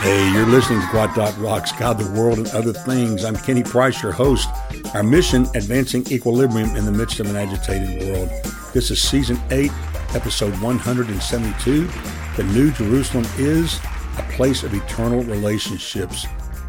[0.00, 3.22] Hey, you're listening to Gwot Dot Rocks, God, the World, and Other Things.
[3.22, 4.48] I'm Kenny Price, your host.
[4.94, 8.30] Our mission, advancing equilibrium in the midst of an agitated world.
[8.72, 9.70] This is Season 8,
[10.14, 11.86] Episode 172.
[12.34, 13.78] The New Jerusalem is
[14.16, 16.26] a place of eternal relationships.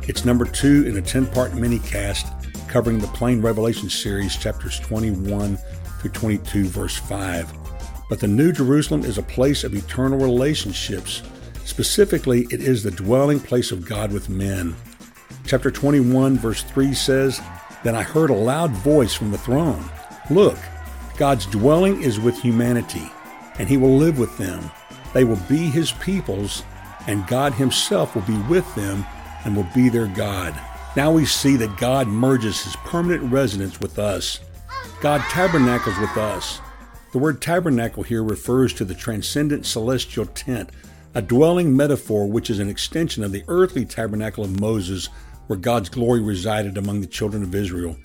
[0.10, 2.28] It's number two in a 10 part mini cast
[2.68, 5.58] covering the Plain Revelation series, chapters 21
[6.02, 7.50] through 22, verse 5.
[8.10, 11.24] But the New Jerusalem is a place of eternal relationships.
[11.66, 14.76] Specifically, it is the dwelling place of God with men.
[15.46, 17.42] Chapter 21, verse 3 says,
[17.84, 19.84] Then I heard a loud voice from the throne
[20.30, 20.58] Look,
[21.18, 23.12] God's dwelling is with humanity,
[23.60, 24.72] and he will live with them.
[25.14, 26.64] They will be his peoples,
[27.08, 29.06] and God himself will be with them
[29.44, 30.60] and will be their God.
[30.96, 34.40] Now we see that God merges his permanent residence with us.
[35.02, 36.60] God tabernacles with us.
[37.12, 40.70] The word tabernacle here refers to the transcendent celestial tent,
[41.14, 45.08] a dwelling metaphor which is an extension of the earthly tabernacle of Moses,
[45.48, 47.98] where God's glory resided among the children of Israel.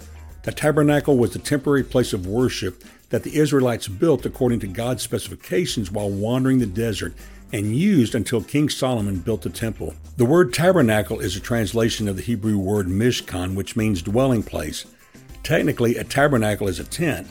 [0.43, 5.03] The tabernacle was the temporary place of worship that the Israelites built according to God's
[5.03, 7.15] specifications while wandering the desert
[7.53, 9.95] and used until King Solomon built the temple.
[10.17, 14.85] The word tabernacle is a translation of the Hebrew word mishkan, which means dwelling place.
[15.45, 17.29] Technically, a tabernacle is a tent,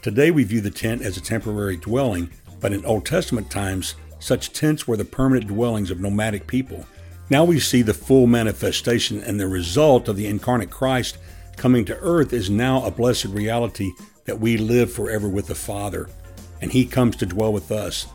[0.00, 4.52] Today we view the tent as a temporary dwelling, but in Old Testament times, such
[4.52, 6.86] tents were the permanent dwellings of nomadic people.
[7.30, 11.18] Now we see the full manifestation and the result of the incarnate Christ
[11.56, 13.92] coming to earth is now a blessed reality
[14.24, 16.08] that we live forever with the Father,
[16.60, 18.06] and He comes to dwell with us.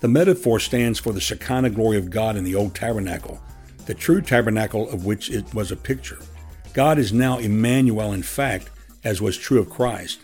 [0.00, 3.40] The metaphor stands for the Shekinah glory of God in the old tabernacle,
[3.86, 6.18] the true tabernacle of which it was a picture.
[6.72, 8.70] God is now Emmanuel in fact,
[9.02, 10.20] as was true of Christ.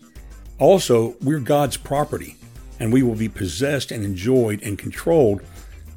[0.58, 2.36] Also, we're God's property,
[2.78, 5.42] and we will be possessed and enjoyed and controlled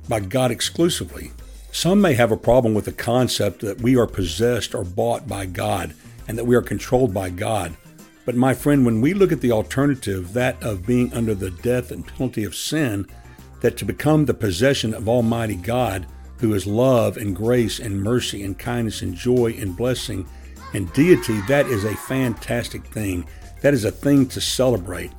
[0.08, 1.32] by God exclusively.
[1.72, 5.46] Some may have a problem with the concept that we are possessed or bought by
[5.46, 5.94] God
[6.28, 7.76] and that we are controlled by God.
[8.26, 11.92] But my friend, when we look at the alternative, that of being under the death
[11.92, 13.08] and penalty of sin,
[13.62, 16.06] that to become the possession of Almighty God,
[16.38, 20.28] who is love and grace and mercy and kindness and joy and blessing
[20.74, 23.28] and deity, that is a fantastic thing.
[23.62, 25.12] That is a thing to celebrate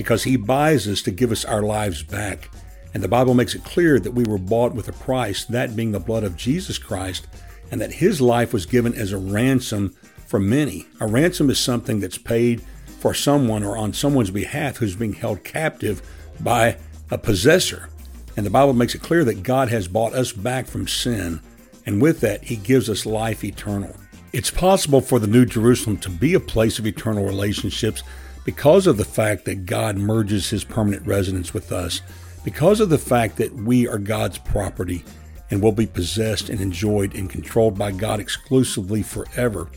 [0.00, 2.48] because He buys us to give us our lives back.
[2.94, 5.92] And the Bible makes it clear that we were bought with a price, that being
[5.92, 7.26] the blood of Jesus Christ,
[7.70, 9.90] and that His life was given as a ransom
[10.26, 10.86] for many.
[11.00, 12.62] A ransom is something that's paid
[12.98, 16.00] for someone or on someone's behalf who's being held captive
[16.40, 16.78] by
[17.10, 17.90] a possessor.
[18.38, 21.42] And the Bible makes it clear that God has bought us back from sin,
[21.84, 23.94] and with that, He gives us life eternal.
[24.32, 28.02] It's possible for the New Jerusalem to be a place of eternal relationships
[28.44, 32.00] because of the fact that God merges his permanent residence with us,
[32.44, 35.04] because of the fact that we are God's property
[35.50, 39.68] and will be possessed and enjoyed and controlled by God exclusively forever.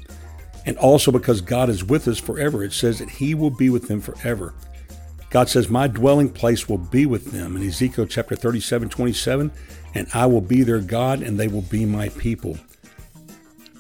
[0.65, 2.63] And also because God is with us forever.
[2.63, 4.53] It says that he will be with them forever.
[5.29, 9.51] God says, My dwelling place will be with them in Ezekiel chapter 37, 27,
[9.95, 12.57] and I will be their God and they will be my people.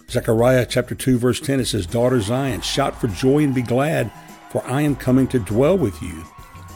[0.09, 4.11] Zechariah chapter 2 verse 10 it says, Daughter Zion, shout for joy and be glad,
[4.53, 6.23] for I am coming to dwell with you.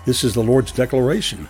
[0.03, 1.47] This is the Lord's declaration.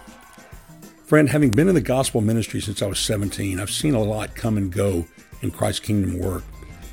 [1.05, 4.35] Friend, having been in the gospel ministry since I was 17, I've seen a lot
[4.35, 5.05] come and go
[5.41, 6.43] in Christ's kingdom work.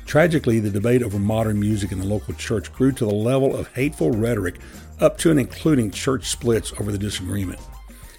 [0.05, 3.67] Tragically, the debate over modern music in the local church grew to the level of
[3.73, 4.55] hateful rhetoric,
[5.01, 7.59] up to and including church splits over the disagreement.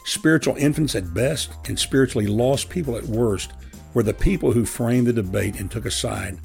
[0.04, 3.52] Spiritual infants at best and spiritually lost people at worst
[3.94, 6.38] were the people who framed the debate and took a side.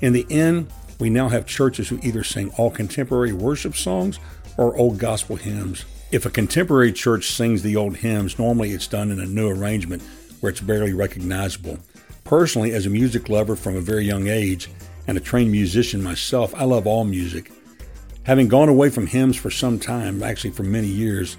[0.00, 4.18] In the end, we now have churches who either sing all contemporary worship songs
[4.56, 5.84] or old gospel hymns.
[6.10, 10.02] If a contemporary church sings the old hymns, normally it's done in a new arrangement
[10.40, 11.78] where it's barely recognizable.
[12.24, 14.68] Personally, as a music lover from a very young age
[15.06, 17.50] and a trained musician myself, I love all music.
[18.24, 21.36] Having gone away from hymns for some time, actually for many years,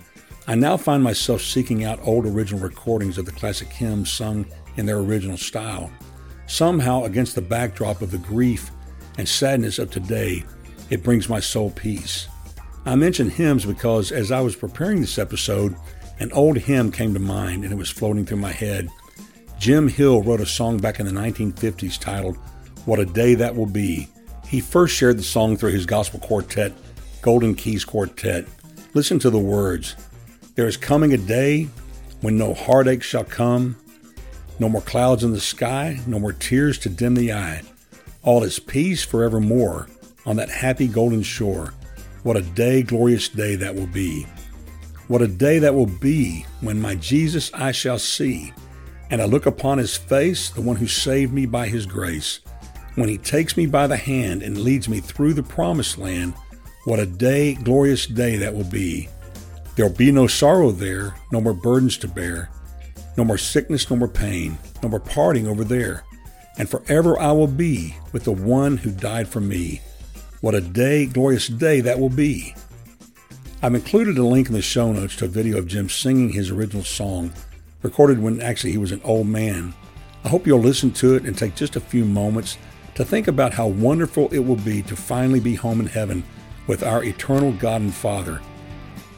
[0.48, 4.86] I now find myself seeking out old original recordings of the classic hymns sung in
[4.86, 5.90] their original style.
[6.48, 8.70] Somehow, against the backdrop of the grief
[9.18, 10.44] and sadness of today,
[10.90, 12.28] it brings my soul peace.
[12.86, 15.76] I mention hymns because as I was preparing this episode,
[16.20, 18.90] an old hymn came to mind and it was floating through my head.
[19.58, 22.38] Jim Hill wrote a song back in the 1950s titled,
[22.86, 24.10] What a Day That Will Be.
[24.48, 26.74] He first shared the song through his gospel quartet,
[27.22, 28.46] Golden Keys Quartet.
[28.94, 29.96] Listen to the words
[30.56, 31.70] There is coming a day
[32.22, 33.78] when no heartache shall come,
[34.60, 37.62] no more clouds in the sky, no more tears to dim the eye.
[38.24, 39.90] All is peace forevermore
[40.26, 41.74] on that happy golden shore.
[42.24, 44.26] What a day, glorious day that will be.
[45.10, 48.54] What a day that will be when my Jesus I shall see,
[49.10, 52.40] and I look upon his face, the one who saved me by his grace.
[52.96, 56.34] When he takes me by the hand and leads me through the promised land,
[56.86, 59.10] what a day, glorious day that will be.
[59.76, 62.50] There'll be no sorrow there, no more burdens to bear,
[63.18, 66.06] no more sickness, no more pain, no more parting over there.
[66.58, 69.82] And forever I will be with the one who died for me.
[70.42, 72.54] What a day, glorious day that will be.
[73.62, 76.52] I've included a link in the show notes to a video of Jim singing his
[76.52, 77.32] original song,
[77.82, 79.74] recorded when actually he was an old man.
[80.26, 82.58] I hope you'll listen to it and take just a few moments
[82.96, 86.24] to think about how wonderful it will be to finally be home in heaven
[86.68, 88.42] with our eternal God and Father,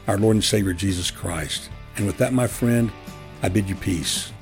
[0.08, 1.68] our Lord and Savior Jesus Christ.
[1.96, 2.90] And with that, my friend,
[3.42, 4.32] I bid you peace.